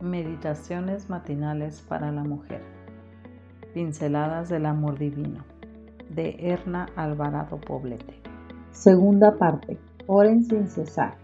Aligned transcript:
Meditaciones 0.00 1.10
matinales 1.10 1.80
para 1.80 2.12
la 2.12 2.22
mujer. 2.22 2.62
Pinceladas 3.74 4.48
del 4.48 4.66
amor 4.66 4.96
divino. 4.96 5.44
De 6.08 6.36
Erna 6.38 6.88
Alvarado 6.94 7.60
Poblete. 7.60 8.14
Segunda 8.70 9.38
parte. 9.38 9.76
Oren 10.06 10.44
sin 10.44 10.68
cesar. 10.68 11.14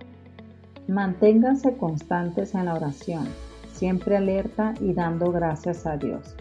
Manténganse 0.89 1.77
constantes 1.77 2.57
en 2.57 2.65
la 2.65 2.75
oración, 2.75 3.29
siempre 3.73 4.17
alerta 4.17 4.75
y 4.81 4.93
dando 4.93 5.31
gracias 5.31 5.87
a 5.87 5.97
Dios. 5.97 6.35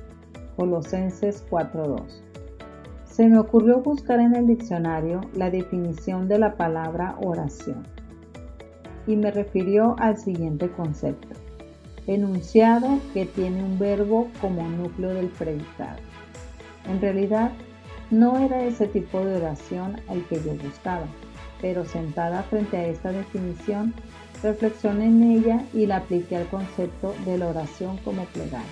Colosenses 0.55 1.45
4:2. 1.51 2.23
Se 3.05 3.29
me 3.29 3.37
ocurrió 3.37 3.81
buscar 3.81 4.19
en 4.19 4.35
el 4.35 4.47
diccionario 4.47 5.21
la 5.35 5.51
definición 5.51 6.27
de 6.27 6.39
la 6.39 6.57
palabra 6.57 7.15
oración 7.21 7.85
y 9.05 9.17
me 9.17 9.29
refirió 9.29 9.95
al 9.99 10.17
siguiente 10.17 10.71
concepto 10.71 11.42
enunciado 12.07 12.99
que 13.13 13.25
tiene 13.25 13.63
un 13.63 13.79
verbo 13.79 14.29
como 14.41 14.67
núcleo 14.67 15.13
del 15.13 15.27
predicado. 15.27 15.97
En 16.89 16.99
realidad, 17.01 17.51
no 18.11 18.37
era 18.37 18.63
ese 18.63 18.87
tipo 18.87 19.25
de 19.25 19.37
oración 19.37 20.01
el 20.09 20.23
que 20.25 20.35
yo 20.35 20.53
buscaba, 20.55 21.05
pero 21.61 21.85
sentada 21.85 22.43
frente 22.43 22.77
a 22.77 22.87
esta 22.87 23.11
definición, 23.11 23.93
reflexioné 24.41 25.05
en 25.05 25.23
ella 25.23 25.63
y 25.73 25.85
la 25.85 25.97
apliqué 25.97 26.35
al 26.35 26.47
concepto 26.47 27.15
de 27.25 27.37
la 27.37 27.47
oración 27.47 27.97
como 28.03 28.25
plegaria. 28.25 28.67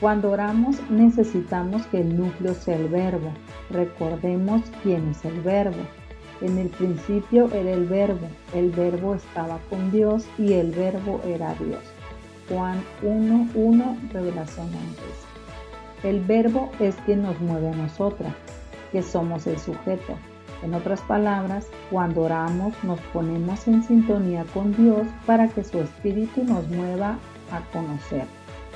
Cuando 0.00 0.30
oramos 0.30 0.78
necesitamos 0.90 1.86
que 1.86 2.00
el 2.00 2.16
núcleo 2.16 2.54
sea 2.54 2.76
el 2.76 2.88
verbo. 2.88 3.32
Recordemos 3.70 4.62
quién 4.82 5.08
es 5.08 5.24
el 5.24 5.40
verbo. 5.40 5.82
En 6.42 6.58
el 6.58 6.68
principio 6.68 7.50
era 7.52 7.70
el 7.70 7.86
verbo, 7.86 8.26
el 8.54 8.70
verbo 8.70 9.14
estaba 9.14 9.58
con 9.70 9.90
Dios 9.90 10.26
y 10.36 10.52
el 10.52 10.70
verbo 10.72 11.22
era 11.24 11.54
Dios. 11.54 11.95
Juan 12.48 12.82
1.1, 13.02 14.12
revelación 14.12 14.66
antes. 14.66 15.26
El 16.02 16.20
verbo 16.20 16.70
es 16.78 16.94
quien 17.06 17.22
nos 17.22 17.40
mueve 17.40 17.70
a 17.70 17.74
nosotras, 17.74 18.32
que 18.92 19.02
somos 19.02 19.46
el 19.46 19.58
sujeto. 19.58 20.14
En 20.62 20.74
otras 20.74 21.00
palabras, 21.02 21.66
cuando 21.90 22.22
oramos 22.22 22.72
nos 22.84 23.00
ponemos 23.12 23.66
en 23.66 23.82
sintonía 23.82 24.44
con 24.54 24.74
Dios 24.76 25.06
para 25.26 25.48
que 25.48 25.64
su 25.64 25.80
espíritu 25.80 26.44
nos 26.44 26.68
mueva 26.68 27.18
a 27.50 27.60
conocer, 27.72 28.24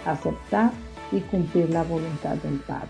aceptar 0.05 0.73
y 1.13 1.21
cumplir 1.21 1.71
la 1.71 1.85
voluntad 1.85 2.37
del 2.37 2.59
Padre. 2.61 2.89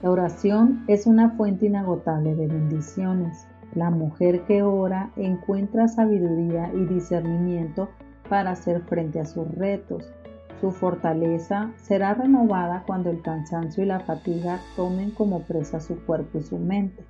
La 0.00 0.10
oración 0.10 0.84
es 0.86 1.06
una 1.06 1.30
fuente 1.30 1.66
inagotable 1.66 2.36
de 2.36 2.46
bendiciones. 2.46 3.46
La 3.74 3.90
mujer 3.90 4.42
que 4.42 4.62
ora 4.62 5.10
encuentra 5.16 5.88
sabiduría 5.88 6.70
y 6.72 6.84
discernimiento 6.86 7.88
para 8.28 8.52
hacer 8.52 8.82
frente 8.82 9.20
a 9.20 9.24
sus 9.24 9.48
retos. 9.54 10.12
Su 10.60 10.72
fortaleza 10.72 11.72
será 11.76 12.14
renovada 12.14 12.82
cuando 12.86 13.10
el 13.10 13.22
cansancio 13.22 13.84
y 13.84 13.86
la 13.86 14.00
fatiga 14.00 14.60
tomen 14.76 15.12
como 15.12 15.42
presa 15.42 15.80
su 15.80 15.96
cuerpo 16.04 16.38
y 16.38 16.42
su 16.42 16.58
mente. 16.58 17.04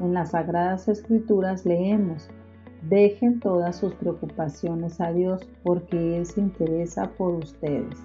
En 0.00 0.14
las 0.14 0.30
Sagradas 0.30 0.88
Escrituras 0.88 1.64
leemos, 1.64 2.28
dejen 2.88 3.38
todas 3.38 3.76
sus 3.76 3.94
preocupaciones 3.94 5.00
a 5.00 5.12
Dios 5.12 5.46
porque 5.62 6.16
Él 6.16 6.26
se 6.26 6.40
interesa 6.40 7.10
por 7.10 7.34
ustedes. 7.34 7.96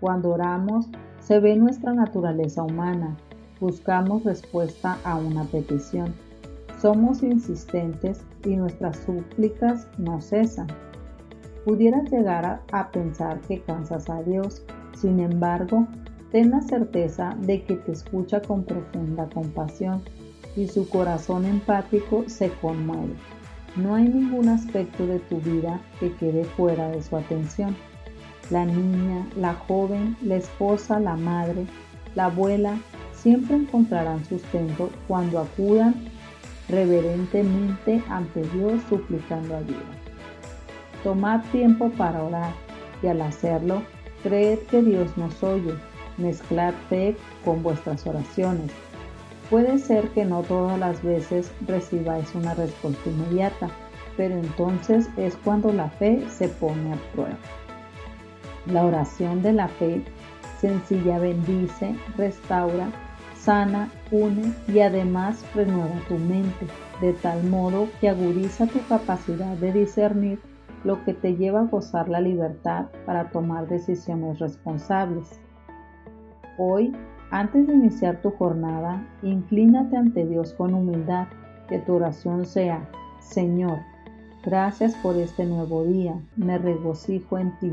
Cuando 0.00 0.30
oramos, 0.30 0.88
se 1.20 1.38
ve 1.38 1.54
nuestra 1.56 1.92
naturaleza 1.92 2.62
humana, 2.62 3.16
buscamos 3.60 4.24
respuesta 4.24 4.98
a 5.04 5.16
una 5.16 5.44
petición. 5.44 6.14
Somos 6.80 7.22
insistentes 7.22 8.24
y 8.44 8.56
nuestras 8.56 8.96
súplicas 8.96 9.86
no 9.98 10.20
cesan 10.20 10.66
pudieras 11.64 12.10
llegar 12.10 12.62
a, 12.70 12.90
pensar 12.90 13.40
que 13.42 13.60
cansas 13.60 14.08
a 14.10 14.22
Dios. 14.22 14.62
Sin 14.96 15.20
embargo, 15.20 15.86
ten 16.30 16.50
la 16.50 16.60
certeza 16.60 17.36
de 17.40 17.62
que 17.62 17.76
te 17.76 17.92
escucha 17.92 18.40
con 18.42 18.64
profunda 18.64 19.28
compasión 19.32 20.02
y 20.56 20.68
su 20.68 20.88
corazón 20.88 21.44
empático 21.44 22.24
se 22.26 22.50
conmueve. 22.60 23.14
No 23.76 23.94
hay 23.94 24.04
ningún 24.04 24.48
aspecto 24.48 25.06
de 25.06 25.18
tu 25.20 25.38
vida 25.40 25.80
que 25.98 26.12
quede 26.16 26.44
fuera 26.44 26.90
de 26.90 27.02
su 27.02 27.16
atención. 27.16 27.74
La 28.50 28.66
niña, 28.66 29.26
la 29.36 29.54
joven, 29.54 30.16
la 30.22 30.36
esposa, 30.36 31.00
la 31.00 31.16
madre, 31.16 31.66
la 32.14 32.26
abuela, 32.26 32.76
siempre 33.14 33.56
encontrarán 33.56 34.24
sustento 34.26 34.90
cuando 35.08 35.38
acudan 35.38 35.94
reverentemente 36.68 38.02
ante 38.08 38.42
Dios 38.42 38.82
suplicando 38.88 39.56
ayuda. 39.56 40.11
Tomad 41.02 41.40
tiempo 41.50 41.90
para 41.90 42.22
orar 42.22 42.52
y 43.02 43.08
al 43.08 43.20
hacerlo, 43.22 43.82
creed 44.22 44.60
que 44.70 44.82
Dios 44.82 45.16
nos 45.16 45.42
oye. 45.42 45.74
Mezclad 46.16 46.74
fe 46.88 47.16
con 47.44 47.62
vuestras 47.62 48.06
oraciones. 48.06 48.70
Puede 49.50 49.78
ser 49.78 50.08
que 50.10 50.24
no 50.24 50.42
todas 50.42 50.78
las 50.78 51.02
veces 51.02 51.50
recibáis 51.66 52.34
una 52.34 52.54
respuesta 52.54 53.10
inmediata, 53.10 53.68
pero 54.16 54.34
entonces 54.34 55.08
es 55.16 55.36
cuando 55.36 55.72
la 55.72 55.88
fe 55.88 56.24
se 56.30 56.48
pone 56.48 56.92
a 56.92 56.96
prueba. 57.12 57.36
La 58.66 58.84
oración 58.84 59.42
de 59.42 59.52
la 59.52 59.68
fe 59.68 60.04
sencilla 60.60 61.18
bendice, 61.18 61.96
restaura, 62.16 62.92
sana, 63.36 63.90
une 64.12 64.54
y 64.68 64.78
además 64.78 65.44
renueva 65.54 65.96
tu 66.06 66.16
mente, 66.16 66.66
de 67.00 67.12
tal 67.14 67.42
modo 67.42 67.88
que 68.00 68.08
agudiza 68.08 68.66
tu 68.66 68.80
capacidad 68.86 69.56
de 69.56 69.72
discernir 69.72 70.38
lo 70.84 71.04
que 71.04 71.14
te 71.14 71.36
lleva 71.36 71.60
a 71.60 71.66
gozar 71.66 72.08
la 72.08 72.20
libertad 72.20 72.86
para 73.06 73.30
tomar 73.30 73.68
decisiones 73.68 74.38
responsables. 74.38 75.40
Hoy, 76.58 76.92
antes 77.30 77.66
de 77.66 77.74
iniciar 77.74 78.20
tu 78.20 78.30
jornada, 78.30 79.06
inclínate 79.22 79.96
ante 79.96 80.26
Dios 80.26 80.52
con 80.54 80.74
humildad, 80.74 81.28
que 81.68 81.78
tu 81.78 81.94
oración 81.94 82.44
sea, 82.44 82.88
Señor, 83.20 83.78
gracias 84.44 84.94
por 84.96 85.16
este 85.16 85.46
nuevo 85.46 85.84
día, 85.84 86.20
me 86.36 86.58
regocijo 86.58 87.38
en 87.38 87.58
ti. 87.58 87.72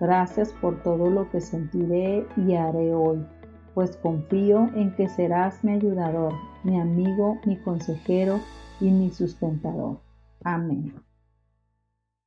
Gracias 0.00 0.52
por 0.60 0.82
todo 0.82 1.10
lo 1.10 1.30
que 1.30 1.40
sentiré 1.40 2.26
y 2.36 2.54
haré 2.54 2.94
hoy, 2.94 3.26
pues 3.74 3.96
confío 3.96 4.70
en 4.74 4.94
que 4.94 5.08
serás 5.08 5.62
mi 5.64 5.72
ayudador, 5.72 6.32
mi 6.64 6.80
amigo, 6.80 7.38
mi 7.44 7.56
consejero 7.56 8.40
y 8.80 8.90
mi 8.90 9.10
sustentador. 9.10 9.98
Amén. 10.44 11.05